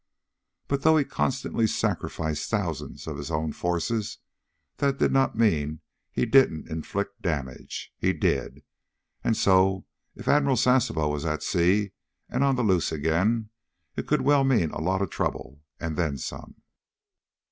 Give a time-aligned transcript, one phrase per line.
[0.67, 4.17] But though he constantly sacrificed thousands of his own forces,
[4.77, 7.93] that did not mean he didn't inflict damage.
[7.99, 8.63] He did.
[9.23, 9.85] And so,
[10.15, 11.91] if Admiral Sasebo was at sea,
[12.29, 13.51] and on the loose again,
[13.95, 16.55] it could well mean a lot of trouble, and then some.